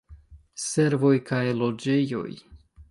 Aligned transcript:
Servoj 0.63 1.13
kaj 1.31 1.43
loĝejoj. 1.61 2.29